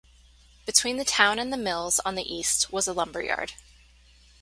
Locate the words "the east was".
2.15-2.87